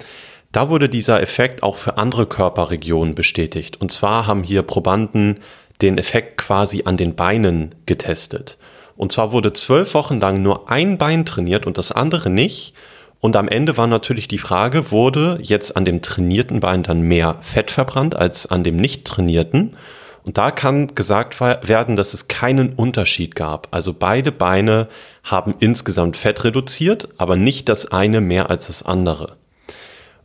Da 0.52 0.68
wurde 0.68 0.88
dieser 0.88 1.22
Effekt 1.22 1.62
auch 1.62 1.76
für 1.76 1.98
andere 1.98 2.26
Körperregionen 2.26 3.14
bestätigt. 3.14 3.80
Und 3.80 3.92
zwar 3.92 4.26
haben 4.26 4.42
hier 4.42 4.62
Probanden 4.62 5.40
den 5.82 5.98
Effekt 5.98 6.38
quasi 6.38 6.82
an 6.84 6.96
den 6.96 7.14
Beinen 7.14 7.74
getestet. 7.86 8.58
Und 8.96 9.12
zwar 9.12 9.32
wurde 9.32 9.52
zwölf 9.52 9.94
Wochen 9.94 10.20
lang 10.20 10.42
nur 10.42 10.70
ein 10.70 10.98
Bein 10.98 11.26
trainiert 11.26 11.66
und 11.66 11.78
das 11.78 11.92
andere 11.92 12.30
nicht. 12.30 12.74
Und 13.24 13.36
am 13.36 13.48
Ende 13.48 13.78
war 13.78 13.86
natürlich 13.86 14.28
die 14.28 14.36
Frage, 14.36 14.90
wurde 14.90 15.38
jetzt 15.40 15.78
an 15.78 15.86
dem 15.86 16.02
trainierten 16.02 16.60
Bein 16.60 16.82
dann 16.82 17.00
mehr 17.00 17.38
Fett 17.40 17.70
verbrannt 17.70 18.14
als 18.14 18.44
an 18.44 18.64
dem 18.64 18.76
nicht 18.76 19.06
trainierten? 19.06 19.78
Und 20.24 20.36
da 20.36 20.50
kann 20.50 20.94
gesagt 20.94 21.40
werden, 21.40 21.96
dass 21.96 22.12
es 22.12 22.28
keinen 22.28 22.74
Unterschied 22.74 23.34
gab. 23.34 23.68
Also 23.70 23.94
beide 23.94 24.30
Beine 24.30 24.88
haben 25.22 25.54
insgesamt 25.58 26.18
Fett 26.18 26.44
reduziert, 26.44 27.08
aber 27.16 27.34
nicht 27.34 27.70
das 27.70 27.90
eine 27.90 28.20
mehr 28.20 28.50
als 28.50 28.66
das 28.66 28.82
andere. 28.82 29.36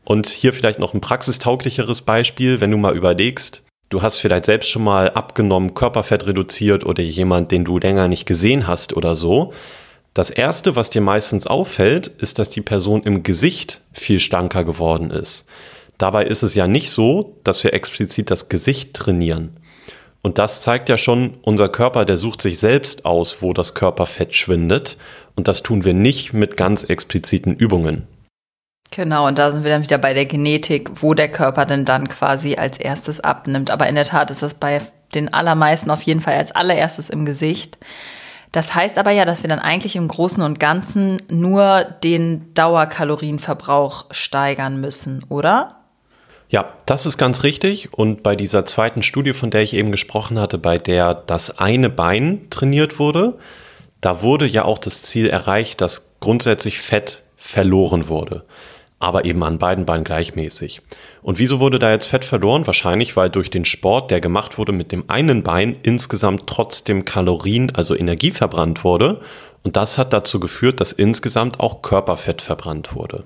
Und 0.04 0.28
hier 0.28 0.52
vielleicht 0.52 0.80
noch 0.80 0.94
ein 0.94 1.00
praxistauglicheres 1.00 2.02
Beispiel, 2.02 2.60
wenn 2.60 2.72
du 2.72 2.78
mal 2.78 2.98
überlegst, 2.98 3.62
du 3.88 4.02
hast 4.02 4.18
vielleicht 4.18 4.46
selbst 4.46 4.70
schon 4.70 4.84
mal 4.84 5.12
abgenommen, 5.12 5.74
Körperfett 5.74 6.28
reduziert 6.28 6.86
oder 6.86 7.02
jemand, 7.02 7.52
den 7.52 7.64
du 7.64 7.78
länger 7.80 8.10
nicht 8.10 8.26
gesehen 8.26 8.68
hast 8.68 8.92
oder 8.98 9.16
so. 9.16 9.54
Das 10.20 10.32
erste, 10.32 10.76
was 10.76 10.90
dir 10.90 11.00
meistens 11.00 11.48
auffällt, 11.48 12.08
ist, 12.08 12.40
dass 12.40 12.50
die 12.50 12.60
Person 12.60 13.04
im 13.04 13.24
Gesicht 13.24 13.80
viel 13.94 14.20
stanker 14.20 14.66
geworden 14.66 15.12
ist. 15.12 15.48
Dabei 15.98 16.26
ist 16.26 16.44
es 16.44 16.56
ja 16.56 16.68
nicht 16.68 16.92
so, 16.92 17.38
dass 17.46 17.64
wir 17.64 17.74
explizit 17.74 18.30
das 18.30 18.50
Gesicht 18.50 18.94
trainieren. 18.94 19.56
Und 20.22 20.38
das 20.38 20.60
zeigt 20.60 20.90
ja 20.90 20.98
schon, 20.98 21.38
unser 21.42 21.70
Körper, 21.70 22.04
der 22.04 22.18
sucht 22.18 22.42
sich 22.42 22.60
selbst 22.60 23.06
aus, 23.06 23.42
wo 23.42 23.54
das 23.54 23.76
Körperfett 23.76 24.36
schwindet. 24.36 24.98
Und 25.38 25.48
das 25.48 25.64
tun 25.64 25.86
wir 25.86 25.94
nicht 25.94 26.34
mit 26.34 26.58
ganz 26.58 26.84
expliziten 26.84 27.56
Übungen. 27.56 28.06
Genau, 28.92 29.26
und 29.26 29.40
da 29.40 29.54
sind 29.54 29.64
wir 29.64 29.72
dann 29.72 29.84
wieder 29.84 30.00
bei 30.00 30.14
der 30.14 30.26
Genetik, 30.26 30.90
wo 30.96 31.14
der 31.14 31.32
Körper 31.32 31.66
denn 31.66 31.86
dann 31.86 32.10
quasi 32.10 32.56
als 32.56 32.78
erstes 32.78 33.22
abnimmt. 33.22 33.72
Aber 33.72 33.88
in 33.88 33.96
der 33.96 34.04
Tat 34.04 34.32
ist 34.32 34.44
das 34.44 34.56
bei 34.56 34.82
den 35.16 35.34
allermeisten 35.34 35.90
auf 35.90 36.02
jeden 36.02 36.20
Fall 36.20 36.34
als 36.34 36.52
allererstes 36.52 37.10
im 37.10 37.24
Gesicht. 37.24 37.78
Das 38.52 38.74
heißt 38.74 38.98
aber 38.98 39.12
ja, 39.12 39.26
dass 39.26 39.44
wir 39.44 39.50
dann 39.50 39.60
eigentlich 39.60 39.96
im 39.96 40.08
Großen 40.08 40.42
und 40.42 40.60
Ganzen 40.60 41.22
nur 41.30 41.84
den 42.04 42.54
Dauerkalorienverbrauch 42.56 44.06
steigern 44.12 44.82
müssen, 44.82 45.24
oder? 45.30 45.76
Ja, 46.50 46.74
das 46.88 47.06
ist 47.06 47.20
ganz 47.20 47.44
richtig. 47.44 47.94
Und 47.94 48.24
bei 48.24 48.36
dieser 48.36 48.66
zweiten 48.66 49.04
Studie, 49.04 49.34
von 49.34 49.52
der 49.52 49.62
ich 49.62 49.76
eben 49.76 49.92
gesprochen 49.92 50.40
hatte, 50.40 50.58
bei 50.58 50.80
der 50.80 51.14
das 51.14 51.60
eine 51.60 51.92
Bein 51.92 52.48
trainiert 52.50 52.98
wurde, 52.98 53.38
da 54.02 54.24
wurde 54.24 54.48
ja 54.48 54.66
auch 54.66 54.80
das 54.80 55.04
Ziel 55.04 55.30
erreicht, 55.30 55.82
dass 55.82 56.14
grundsätzlich 56.20 56.80
Fett 56.80 57.24
verloren 57.38 58.08
wurde 58.08 58.46
aber 59.00 59.26
eben 59.26 59.44
an 59.44 59.58
beiden 59.58 59.86
Beinen 59.86 60.04
gleichmäßig. 60.04 60.82
Und 61.22 61.40
wieso 61.40 61.60
wurde 61.60 61.80
da 61.80 61.92
jetzt 61.92 62.06
Fett 62.06 62.26
verloren? 62.26 62.68
Wahrscheinlich, 62.68 63.16
weil 63.16 63.30
durch 63.30 63.50
den 63.50 63.66
Sport, 63.66 64.12
der 64.12 64.20
gemacht 64.22 64.58
wurde 64.58 64.74
mit 64.74 64.92
dem 64.92 65.10
einen 65.10 65.42
Bein, 65.42 65.78
insgesamt 65.84 66.48
trotzdem 66.48 67.06
Kalorien, 67.06 67.74
also 67.76 67.96
Energie 67.96 68.32
verbrannt 68.32 68.84
wurde. 68.84 69.22
Und 69.64 69.78
das 69.78 69.98
hat 69.98 70.14
dazu 70.14 70.40
geführt, 70.40 70.80
dass 70.82 70.92
insgesamt 70.92 71.60
auch 71.60 71.82
Körperfett 71.82 72.42
verbrannt 72.42 72.94
wurde. 72.94 73.24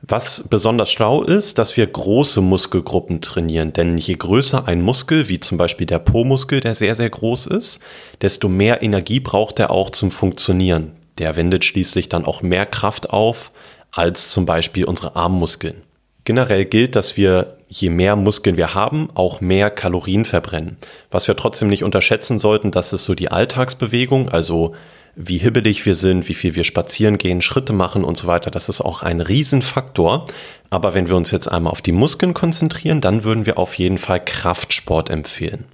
Was 0.00 0.44
besonders 0.48 0.92
schlau 0.92 1.24
ist, 1.24 1.58
dass 1.58 1.76
wir 1.76 1.84
große 1.84 2.40
Muskelgruppen 2.40 3.20
trainieren, 3.20 3.72
denn 3.72 3.98
je 3.98 4.14
größer 4.14 4.68
ein 4.68 4.80
Muskel, 4.80 5.28
wie 5.28 5.40
zum 5.40 5.58
Beispiel 5.58 5.86
der 5.86 5.98
Po-Muskel, 5.98 6.60
der 6.60 6.76
sehr, 6.76 6.94
sehr 6.94 7.10
groß 7.10 7.46
ist, 7.46 7.80
desto 8.20 8.48
mehr 8.48 8.80
Energie 8.80 9.18
braucht 9.18 9.58
er 9.58 9.72
auch 9.72 9.90
zum 9.90 10.12
Funktionieren. 10.12 10.92
Der 11.18 11.34
wendet 11.34 11.64
schließlich 11.64 12.08
dann 12.08 12.24
auch 12.24 12.42
mehr 12.42 12.64
Kraft 12.64 13.10
auf, 13.10 13.50
als 13.90 14.30
zum 14.30 14.46
Beispiel 14.46 14.84
unsere 14.84 15.16
Armmuskeln. 15.16 15.82
Generell 16.24 16.66
gilt, 16.66 16.94
dass 16.94 17.16
wir, 17.16 17.56
je 17.68 17.88
mehr 17.88 18.14
Muskeln 18.14 18.56
wir 18.56 18.74
haben, 18.74 19.08
auch 19.14 19.40
mehr 19.40 19.70
Kalorien 19.70 20.24
verbrennen. 20.24 20.76
Was 21.10 21.26
wir 21.26 21.36
trotzdem 21.36 21.68
nicht 21.68 21.84
unterschätzen 21.84 22.38
sollten, 22.38 22.70
das 22.70 22.92
ist 22.92 23.04
so 23.04 23.14
die 23.14 23.30
Alltagsbewegung, 23.30 24.28
also 24.28 24.74
wie 25.20 25.38
hibbelig 25.38 25.84
wir 25.84 25.96
sind, 25.96 26.28
wie 26.28 26.34
viel 26.34 26.54
wir 26.54 26.62
spazieren 26.62 27.18
gehen, 27.18 27.42
Schritte 27.42 27.72
machen 27.72 28.04
und 28.04 28.16
so 28.16 28.28
weiter. 28.28 28.52
Das 28.52 28.68
ist 28.68 28.80
auch 28.80 29.02
ein 29.02 29.20
Riesenfaktor. 29.20 30.26
Aber 30.70 30.94
wenn 30.94 31.08
wir 31.08 31.16
uns 31.16 31.32
jetzt 31.32 31.48
einmal 31.48 31.72
auf 31.72 31.82
die 31.82 31.92
Muskeln 31.92 32.34
konzentrieren, 32.34 33.00
dann 33.00 33.24
würden 33.24 33.44
wir 33.44 33.58
auf 33.58 33.74
jeden 33.74 33.98
Fall 33.98 34.24
Kraftsport 34.24 35.10
empfehlen. 35.10 35.64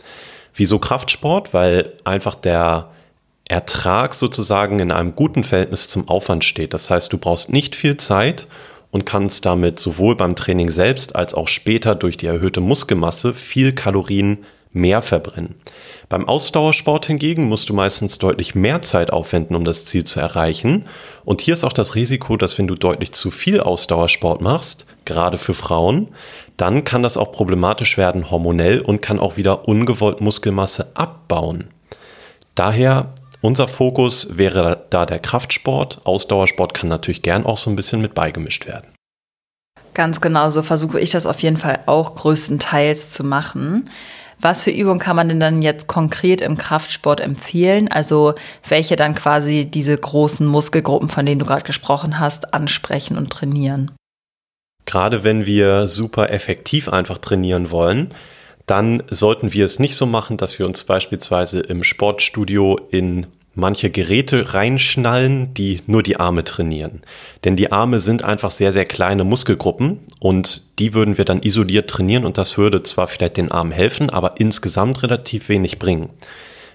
Wieso 0.54 0.78
Kraftsport? 0.78 1.52
Weil 1.52 1.92
einfach 2.04 2.36
der 2.36 2.90
Ertrag 3.48 4.14
sozusagen 4.14 4.80
in 4.80 4.90
einem 4.90 5.14
guten 5.14 5.44
Verhältnis 5.44 5.88
zum 5.88 6.08
Aufwand 6.08 6.44
steht. 6.44 6.72
Das 6.72 6.88
heißt, 6.88 7.12
du 7.12 7.18
brauchst 7.18 7.52
nicht 7.52 7.76
viel 7.76 7.96
Zeit 7.96 8.46
und 8.90 9.04
kannst 9.04 9.44
damit 9.44 9.78
sowohl 9.78 10.16
beim 10.16 10.36
Training 10.36 10.70
selbst 10.70 11.14
als 11.14 11.34
auch 11.34 11.48
später 11.48 11.94
durch 11.94 12.16
die 12.16 12.26
erhöhte 12.26 12.60
Muskelmasse 12.60 13.34
viel 13.34 13.72
Kalorien 13.72 14.44
mehr 14.74 15.02
verbrennen. 15.02 15.54
Beim 16.08 16.28
Ausdauersport 16.28 17.06
hingegen 17.06 17.44
musst 17.44 17.68
du 17.68 17.74
meistens 17.74 18.18
deutlich 18.18 18.54
mehr 18.54 18.82
Zeit 18.82 19.12
aufwenden, 19.12 19.56
um 19.56 19.64
das 19.64 19.84
Ziel 19.86 20.04
zu 20.04 20.20
erreichen. 20.20 20.86
Und 21.24 21.40
hier 21.40 21.54
ist 21.54 21.64
auch 21.64 21.72
das 21.72 21.94
Risiko, 21.94 22.36
dass 22.36 22.58
wenn 22.58 22.66
du 22.66 22.74
deutlich 22.74 23.12
zu 23.12 23.30
viel 23.30 23.60
Ausdauersport 23.60 24.40
machst, 24.40 24.84
gerade 25.04 25.38
für 25.38 25.54
Frauen, 25.54 26.08
dann 26.56 26.84
kann 26.84 27.02
das 27.02 27.16
auch 27.16 27.32
problematisch 27.32 27.96
werden 27.98 28.30
hormonell 28.30 28.80
und 28.80 29.00
kann 29.00 29.20
auch 29.20 29.36
wieder 29.36 29.68
ungewollt 29.68 30.20
Muskelmasse 30.20 30.90
abbauen. 30.94 31.68
Daher 32.54 33.12
unser 33.44 33.68
Fokus 33.68 34.38
wäre 34.38 34.86
da 34.88 35.04
der 35.04 35.18
Kraftsport. 35.18 36.00
Ausdauersport 36.04 36.72
kann 36.72 36.88
natürlich 36.88 37.20
gern 37.20 37.44
auch 37.44 37.58
so 37.58 37.68
ein 37.68 37.76
bisschen 37.76 38.00
mit 38.00 38.14
beigemischt 38.14 38.66
werden. 38.66 38.88
Ganz 39.92 40.22
genau, 40.22 40.48
so 40.48 40.62
versuche 40.62 40.98
ich 40.98 41.10
das 41.10 41.26
auf 41.26 41.40
jeden 41.40 41.58
Fall 41.58 41.80
auch 41.84 42.14
größtenteils 42.14 43.10
zu 43.10 43.22
machen. 43.22 43.90
Was 44.40 44.62
für 44.62 44.70
Übungen 44.70 44.98
kann 44.98 45.14
man 45.14 45.28
denn 45.28 45.40
dann 45.40 45.60
jetzt 45.60 45.88
konkret 45.88 46.40
im 46.40 46.56
Kraftsport 46.56 47.20
empfehlen? 47.20 47.88
Also 47.92 48.34
welche 48.66 48.96
dann 48.96 49.14
quasi 49.14 49.66
diese 49.66 49.96
großen 49.96 50.46
Muskelgruppen, 50.46 51.10
von 51.10 51.26
denen 51.26 51.38
du 51.38 51.44
gerade 51.44 51.64
gesprochen 51.64 52.18
hast, 52.18 52.54
ansprechen 52.54 53.18
und 53.18 53.28
trainieren? 53.30 53.92
Gerade 54.86 55.22
wenn 55.22 55.44
wir 55.44 55.86
super 55.86 56.30
effektiv 56.30 56.88
einfach 56.88 57.18
trainieren 57.18 57.70
wollen, 57.70 58.08
dann 58.66 59.02
sollten 59.10 59.52
wir 59.52 59.64
es 59.64 59.78
nicht 59.78 59.96
so 59.96 60.06
machen, 60.06 60.36
dass 60.36 60.58
wir 60.58 60.66
uns 60.66 60.84
beispielsweise 60.84 61.60
im 61.60 61.84
Sportstudio 61.84 62.80
in 62.90 63.26
manche 63.54 63.90
Geräte 63.90 64.54
reinschnallen, 64.54 65.54
die 65.54 65.80
nur 65.86 66.02
die 66.02 66.18
Arme 66.18 66.44
trainieren. 66.44 67.02
Denn 67.44 67.56
die 67.56 67.70
Arme 67.70 68.00
sind 68.00 68.24
einfach 68.24 68.50
sehr, 68.50 68.72
sehr 68.72 68.84
kleine 68.84 69.24
Muskelgruppen 69.24 70.00
und 70.18 70.62
die 70.78 70.94
würden 70.94 71.18
wir 71.18 71.24
dann 71.24 71.42
isoliert 71.42 71.88
trainieren 71.88 72.24
und 72.24 72.36
das 72.36 72.58
würde 72.58 72.82
zwar 72.82 73.06
vielleicht 73.06 73.36
den 73.36 73.52
Armen 73.52 73.72
helfen, 73.72 74.10
aber 74.10 74.40
insgesamt 74.40 75.02
relativ 75.02 75.48
wenig 75.48 75.78
bringen. 75.78 76.08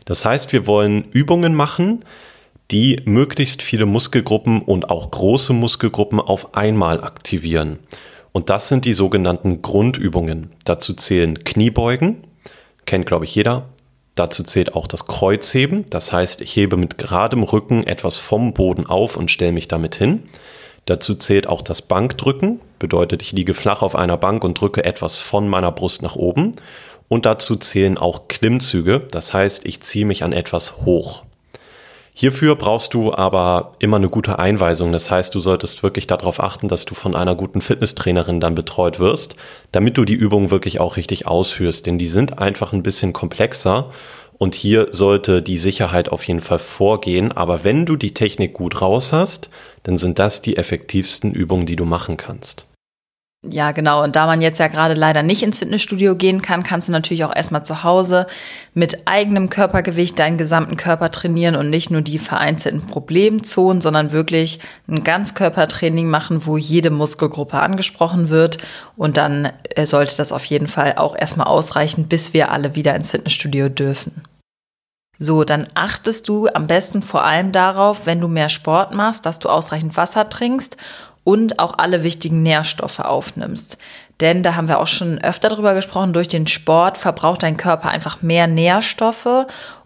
Das 0.05 0.25
heißt, 0.25 0.53
wir 0.53 0.67
wollen 0.67 1.05
Übungen 1.11 1.53
machen, 1.53 2.05
die 2.71 3.01
möglichst 3.05 3.61
viele 3.61 3.85
Muskelgruppen 3.85 4.61
und 4.61 4.89
auch 4.89 5.09
große 5.11 5.53
Muskelgruppen 5.53 6.19
auf 6.19 6.55
einmal 6.55 7.03
aktivieren. 7.03 7.79
Und 8.31 8.49
das 8.49 8.67
sind 8.67 8.85
die 8.85 8.93
sogenannten 8.93 9.61
Grundübungen. 9.61 10.51
Dazu 10.65 10.93
zählen 10.93 11.43
Kniebeugen, 11.43 12.17
kennt 12.85 13.05
glaube 13.05 13.25
ich 13.25 13.35
jeder. 13.35 13.65
Dazu 14.15 14.43
zählt 14.43 14.75
auch 14.75 14.87
das 14.87 15.07
Kreuzheben, 15.07 15.85
das 15.89 16.11
heißt, 16.11 16.41
ich 16.41 16.55
hebe 16.55 16.75
mit 16.75 16.97
geradem 16.97 17.43
Rücken 17.43 17.87
etwas 17.87 18.17
vom 18.17 18.53
Boden 18.53 18.85
auf 18.85 19.15
und 19.15 19.31
stelle 19.31 19.53
mich 19.53 19.69
damit 19.69 19.95
hin. 19.95 20.23
Dazu 20.85 21.15
zählt 21.15 21.47
auch 21.47 21.61
das 21.61 21.81
Bankdrücken, 21.81 22.59
bedeutet, 22.79 23.21
ich 23.21 23.31
liege 23.31 23.53
flach 23.53 23.81
auf 23.81 23.95
einer 23.95 24.17
Bank 24.17 24.43
und 24.43 24.59
drücke 24.59 24.83
etwas 24.83 25.19
von 25.19 25.47
meiner 25.47 25.71
Brust 25.71 26.01
nach 26.01 26.15
oben. 26.15 26.53
Und 27.07 27.25
dazu 27.25 27.55
zählen 27.55 27.97
auch 27.97 28.27
Klimmzüge, 28.27 29.07
das 29.11 29.33
heißt, 29.33 29.65
ich 29.65 29.81
ziehe 29.81 30.05
mich 30.05 30.23
an 30.23 30.33
etwas 30.33 30.81
hoch. 30.85 31.23
Hierfür 32.19 32.57
brauchst 32.57 32.93
du 32.93 33.13
aber 33.13 33.75
immer 33.79 33.95
eine 33.95 34.09
gute 34.09 34.39
Einweisung. 34.39 34.91
Das 34.91 35.09
heißt, 35.09 35.33
du 35.33 35.39
solltest 35.39 35.83
wirklich 35.83 36.05
darauf 36.05 36.43
achten, 36.43 36.67
dass 36.67 36.83
du 36.83 36.93
von 36.93 37.15
einer 37.15 37.33
guten 37.33 37.61
Fitnesstrainerin 37.61 38.41
dann 38.41 38.55
betreut 38.55 38.99
wirst, 38.99 39.35
damit 39.71 39.97
du 39.97 40.03
die 40.03 40.15
Übungen 40.15 40.51
wirklich 40.51 40.81
auch 40.81 40.97
richtig 40.97 41.27
ausführst. 41.27 41.85
Denn 41.85 41.97
die 41.97 42.09
sind 42.09 42.37
einfach 42.37 42.73
ein 42.73 42.83
bisschen 42.83 43.13
komplexer 43.13 43.91
und 44.37 44.53
hier 44.53 44.87
sollte 44.91 45.41
die 45.41 45.57
Sicherheit 45.57 46.09
auf 46.09 46.25
jeden 46.25 46.41
Fall 46.41 46.59
vorgehen. 46.59 47.31
Aber 47.31 47.63
wenn 47.63 47.85
du 47.85 47.95
die 47.95 48.13
Technik 48.13 48.51
gut 48.51 48.81
raus 48.81 49.13
hast, 49.13 49.49
dann 49.83 49.97
sind 49.97 50.19
das 50.19 50.41
die 50.41 50.57
effektivsten 50.57 51.31
Übungen, 51.31 51.67
die 51.67 51.77
du 51.77 51.85
machen 51.85 52.17
kannst. 52.17 52.68
Ja, 53.41 53.71
genau. 53.71 54.03
Und 54.03 54.17
da 54.17 54.25
man 54.25 54.41
jetzt 54.41 54.59
ja 54.59 54.67
gerade 54.67 54.95
leider 54.95 55.23
nicht 55.23 55.43
ins 55.43 55.59
Fitnessstudio 55.59 56.13
gehen 56.15 56.41
kann, 56.41 56.63
kannst 56.63 56.89
du 56.89 56.91
natürlich 56.91 57.23
auch 57.23 57.33
erstmal 57.33 57.63
zu 57.63 57.83
Hause 57.83 58.27
mit 58.73 59.07
eigenem 59.07 59.49
Körpergewicht 59.49 60.19
deinen 60.19 60.37
gesamten 60.37 60.75
Körper 60.75 61.09
trainieren 61.09 61.55
und 61.55 61.69
nicht 61.69 61.89
nur 61.89 62.01
die 62.01 62.19
vereinzelten 62.19 62.85
Problemzonen, 62.85 63.79
sondern 63.79 64.11
wirklich 64.11 64.59
ein 64.89 65.05
Ganzkörpertraining 65.05 66.09
machen, 66.09 66.45
wo 66.45 66.57
jede 66.57 66.89
Muskelgruppe 66.89 67.59
angesprochen 67.59 68.29
wird. 68.29 68.57
Und 68.97 69.15
dann 69.15 69.53
äh, 69.69 69.85
sollte 69.85 70.17
das 70.17 70.33
auf 70.33 70.43
jeden 70.43 70.67
Fall 70.67 70.95
auch 70.97 71.15
erstmal 71.15 71.47
ausreichen, 71.47 72.09
bis 72.09 72.33
wir 72.33 72.51
alle 72.51 72.75
wieder 72.75 72.93
ins 72.93 73.11
Fitnessstudio 73.11 73.69
dürfen. 73.69 74.21
So, 75.21 75.43
dann 75.43 75.67
achtest 75.73 76.29
du 76.29 76.47
am 76.47 76.67
besten 76.67 77.03
vor 77.03 77.25
allem 77.25 77.51
darauf, 77.51 78.05
wenn 78.05 78.21
du 78.21 78.29
mehr 78.29 78.47
Sport 78.47 78.93
machst, 78.93 79.25
dass 79.25 79.39
du 79.39 79.49
ausreichend 79.49 79.97
Wasser 79.97 80.29
trinkst 80.29 80.77
und 81.29 81.59
auch 81.59 81.75
alle 81.77 82.01
wichtigen 82.01 82.41
Nährstoffe 82.41 83.01
aufnimmst. 83.01 83.77
Denn 84.19 84.41
da 84.41 84.55
haben 84.55 84.67
wir 84.67 84.79
auch 84.79 84.87
schon 84.87 85.19
öfter 85.19 85.49
drüber 85.49 85.75
gesprochen, 85.75 86.11
durch 86.11 86.27
den 86.27 86.47
Sport 86.47 86.97
verbraucht 86.97 87.43
dein 87.43 87.55
Körper 87.55 87.89
einfach 87.89 88.23
mehr 88.23 88.47
Nährstoffe 88.47 89.45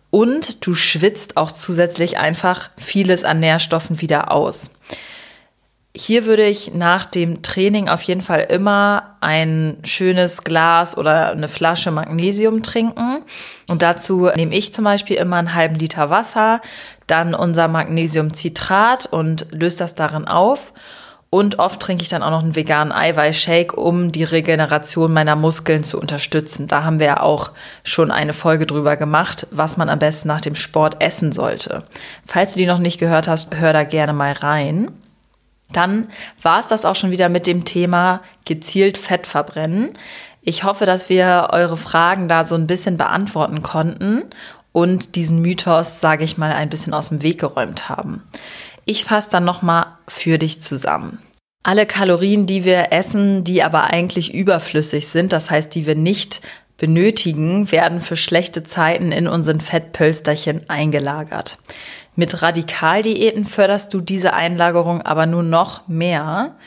und 0.09 0.65
du 0.65 0.73
schwitzt 0.73 1.35
auch 1.35 1.51
zusätzlich 1.51 2.17
einfach 2.17 2.69
vieles 2.77 3.25
an 3.25 3.41
Nährstoffen 3.41 3.99
wieder 3.99 4.31
aus. 4.31 4.71
Hier 5.93 6.25
würde 6.25 6.47
ich 6.47 6.73
nach 6.73 7.05
dem 7.05 7.41
Training 7.41 7.89
auf 7.89 8.03
jeden 8.03 8.21
Fall 8.21 8.47
immer 8.49 9.17
ein 9.19 9.79
schönes 9.83 10.45
Glas 10.45 10.97
oder 10.97 11.31
eine 11.31 11.49
Flasche 11.49 11.91
Magnesium 11.91 12.63
trinken. 12.63 13.25
Und 13.67 13.81
dazu 13.81 14.29
nehme 14.33 14.55
ich 14.55 14.71
zum 14.71 14.85
Beispiel 14.85 15.17
immer 15.17 15.35
einen 15.35 15.53
halben 15.55 15.75
Liter 15.75 16.09
Wasser, 16.09 16.61
dann 17.05 17.35
unser 17.35 17.67
Magnesiumcitrat 17.67 19.07
und 19.07 19.47
löse 19.51 19.79
das 19.79 19.93
darin 19.93 20.25
auf. 20.25 20.71
Und 21.33 21.57
oft 21.57 21.79
trinke 21.79 22.03
ich 22.03 22.09
dann 22.09 22.21
auch 22.21 22.29
noch 22.29 22.43
einen 22.43 22.55
veganen 22.55 22.93
Eiweißshake, 22.93 23.75
um 23.75 24.11
die 24.11 24.23
Regeneration 24.23 25.11
meiner 25.11 25.35
Muskeln 25.35 25.83
zu 25.83 25.99
unterstützen. 25.99 26.67
Da 26.67 26.83
haben 26.83 26.99
wir 26.99 27.07
ja 27.07 27.21
auch 27.21 27.53
schon 27.83 28.11
eine 28.11 28.33
Folge 28.33 28.67
drüber 28.67 28.97
gemacht, 28.97 29.47
was 29.49 29.75
man 29.75 29.89
am 29.89 29.97
besten 29.97 30.27
nach 30.27 30.41
dem 30.41 30.53
Sport 30.53 31.01
essen 31.01 31.31
sollte. 31.31 31.85
Falls 32.27 32.53
du 32.53 32.59
die 32.59 32.67
noch 32.67 32.77
nicht 32.77 32.99
gehört 32.99 33.27
hast, 33.27 33.55
hör 33.55 33.73
da 33.73 33.83
gerne 33.83 34.13
mal 34.13 34.33
rein. 34.33 34.91
Dann 35.71 36.07
war 36.39 36.59
es 36.59 36.67
das 36.67 36.85
auch 36.85 36.95
schon 36.95 37.09
wieder 37.09 37.29
mit 37.29 37.47
dem 37.47 37.65
Thema 37.65 38.21
gezielt 38.45 38.99
Fett 38.99 39.25
verbrennen. 39.25 39.97
Ich 40.43 40.63
hoffe, 40.63 40.85
dass 40.85 41.09
wir 41.09 41.47
eure 41.51 41.77
Fragen 41.77 42.29
da 42.29 42.43
so 42.43 42.53
ein 42.53 42.67
bisschen 42.67 42.97
beantworten 42.97 43.63
konnten 43.63 44.21
und 44.71 45.15
diesen 45.15 45.41
Mythos, 45.41 45.99
sage 45.99 46.25
ich 46.25 46.37
mal, 46.37 46.51
ein 46.51 46.69
bisschen 46.69 46.93
aus 46.93 47.09
dem 47.09 47.23
Weg 47.23 47.39
geräumt 47.39 47.89
haben. 47.89 48.21
Ich 48.85 49.05
fasse 49.05 49.29
dann 49.29 49.45
nochmal 49.45 49.85
für 50.07 50.37
dich 50.37 50.61
zusammen. 50.61 51.19
Alle 51.63 51.85
Kalorien, 51.85 52.45
die 52.45 52.65
wir 52.65 52.91
essen, 52.91 53.45
die 53.45 53.63
aber 53.63 53.85
eigentlich 53.85 54.33
überflüssig 54.33 55.07
sind, 55.07 55.31
das 55.31 55.49
heißt, 55.49 55.73
die 55.73 55.85
wir 55.85 55.95
nicht 55.95 56.41
benötigen, 56.77 57.71
werden 57.71 58.01
für 58.01 58.17
schlechte 58.17 58.63
Zeiten 58.63 59.13
in 59.13 59.27
unseren 59.27 59.61
Fettpölsterchen 59.61 60.69
eingelagert. 60.69 61.57
Mit 62.15 62.41
Radikaldiäten 62.41 63.45
förderst 63.45 63.93
du 63.93 64.01
diese 64.01 64.33
Einlagerung 64.33 65.01
aber 65.01 65.25
nur 65.25 65.43
noch 65.43 65.87
mehr. 65.87 66.57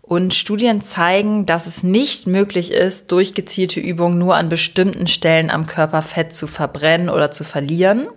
Und 0.00 0.34
Studien 0.34 0.82
zeigen, 0.82 1.46
dass 1.46 1.66
es 1.66 1.82
nicht 1.82 2.26
möglich 2.26 2.70
ist, 2.70 3.10
durch 3.10 3.34
gezielte 3.34 3.80
Übungen 3.80 4.18
nur 4.18 4.36
an 4.36 4.48
bestimmten 4.48 5.06
Stellen 5.06 5.50
am 5.50 5.66
Körper 5.66 6.02
Fett 6.02 6.34
zu 6.34 6.46
verbrennen 6.46 7.08
oder 7.08 7.30
zu 7.30 7.42
verlieren. 7.42 8.08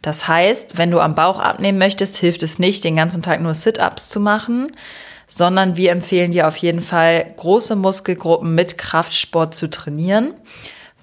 Das 0.00 0.26
heißt, 0.26 0.78
wenn 0.78 0.90
du 0.90 1.00
am 1.00 1.14
Bauch 1.14 1.38
abnehmen 1.38 1.78
möchtest, 1.78 2.16
hilft 2.16 2.42
es 2.42 2.58
nicht, 2.58 2.84
den 2.84 2.96
ganzen 2.96 3.22
Tag 3.22 3.40
nur 3.40 3.54
Sit-ups 3.54 4.08
zu 4.08 4.20
machen, 4.20 4.72
sondern 5.28 5.76
wir 5.76 5.92
empfehlen 5.92 6.32
dir 6.32 6.48
auf 6.48 6.56
jeden 6.56 6.82
Fall, 6.82 7.26
große 7.36 7.76
Muskelgruppen 7.76 8.54
mit 8.54 8.78
Kraftsport 8.78 9.54
zu 9.54 9.68
trainieren, 9.68 10.34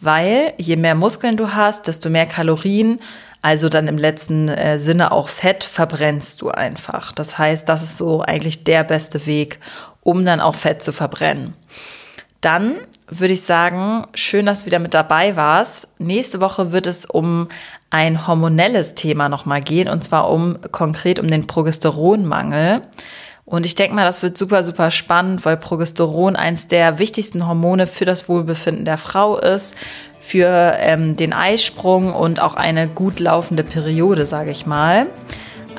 weil 0.01 0.53
je 0.57 0.75
mehr 0.75 0.95
Muskeln 0.95 1.37
du 1.37 1.53
hast, 1.53 1.87
desto 1.87 2.09
mehr 2.09 2.25
Kalorien, 2.25 2.99
also 3.41 3.69
dann 3.69 3.87
im 3.87 3.97
letzten 3.97 4.49
äh, 4.49 4.77
Sinne 4.77 5.11
auch 5.11 5.29
Fett, 5.29 5.63
verbrennst 5.63 6.41
du 6.41 6.49
einfach. 6.49 7.13
Das 7.13 7.37
heißt, 7.37 7.67
das 7.69 7.83
ist 7.83 7.97
so 7.97 8.21
eigentlich 8.21 8.63
der 8.65 8.83
beste 8.83 9.25
Weg, 9.25 9.59
um 10.01 10.25
dann 10.25 10.41
auch 10.41 10.55
Fett 10.55 10.83
zu 10.83 10.91
verbrennen. 10.91 11.55
Dann 12.41 12.75
würde 13.07 13.33
ich 13.33 13.41
sagen, 13.41 14.05
schön, 14.13 14.45
dass 14.45 14.61
du 14.61 14.65
wieder 14.67 14.79
mit 14.79 14.93
dabei 14.93 15.35
warst. 15.35 15.87
Nächste 15.97 16.39
Woche 16.41 16.71
wird 16.71 16.87
es 16.87 17.05
um 17.05 17.49
ein 17.89 18.27
hormonelles 18.27 18.95
Thema 18.95 19.29
nochmal 19.29 19.61
gehen, 19.61 19.89
und 19.89 20.03
zwar 20.03 20.29
um 20.29 20.57
konkret 20.71 21.19
um 21.19 21.27
den 21.29 21.47
Progesteronmangel. 21.47 22.81
Und 23.45 23.65
ich 23.65 23.73
denke 23.73 23.95
mal, 23.95 24.05
das 24.05 24.21
wird 24.21 24.37
super, 24.37 24.63
super 24.63 24.91
spannend, 24.91 25.43
weil 25.43 25.57
Progesteron 25.57 26.35
eins 26.35 26.67
der 26.67 26.99
wichtigsten 26.99 27.47
Hormone 27.47 27.87
für 27.87 28.05
das 28.05 28.29
Wohlbefinden 28.29 28.85
der 28.85 28.99
Frau 28.99 29.37
ist, 29.37 29.73
für 30.19 30.75
ähm, 30.77 31.17
den 31.17 31.33
Eisprung 31.33 32.13
und 32.13 32.39
auch 32.39 32.53
eine 32.53 32.87
gut 32.87 33.19
laufende 33.19 33.63
Periode, 33.63 34.27
sage 34.27 34.51
ich 34.51 34.67
mal. 34.67 35.07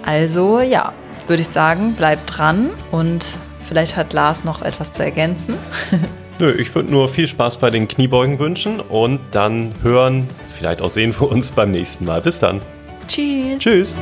Also 0.05 0.59
ja, 0.59 0.93
würde 1.29 1.43
ich 1.43 1.49
sagen, 1.49 1.95
bleibt 1.95 2.37
dran 2.37 2.71
und 2.91 3.39
Vielleicht 3.71 3.95
hat 3.95 4.13
Lars 4.13 4.43
noch 4.43 4.63
etwas 4.63 4.91
zu 4.91 5.05
ergänzen. 5.05 5.55
Nö, 6.41 6.53
ich 6.53 6.75
würde 6.75 6.91
nur 6.91 7.11
viel 7.11 7.29
Spaß 7.29 7.59
bei 7.59 7.69
den 7.69 7.87
Kniebeugen 7.87 8.39
wünschen 8.39 8.81
und 8.81 9.21
dann 9.31 9.75
hören, 9.83 10.27
vielleicht 10.49 10.81
auch 10.81 10.89
sehen 10.89 11.15
wir 11.19 11.31
uns 11.31 11.51
beim 11.51 11.71
nächsten 11.71 12.07
Mal. 12.07 12.23
Bis 12.23 12.39
dann. 12.39 12.63
Tschüss. 13.07 13.61
Tschüss. 13.61 13.97